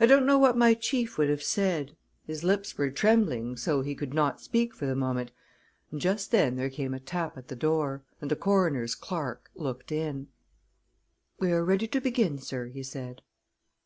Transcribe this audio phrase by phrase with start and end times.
[0.00, 1.94] I don't know what my chief would have said
[2.26, 5.30] his lips were trembling so he could not speak for the moment
[5.90, 9.92] and just then there came a tap at the door, and the coroner's clerk looked
[9.92, 10.28] in.
[11.38, 13.20] "We're ready to begin, sir," he said.